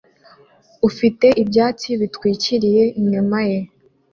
ufite 0.87 1.27
ibyatsi 1.41 1.89
bitwikiriye 2.01 2.83
inyuma 2.99 3.39
ye 3.49 3.59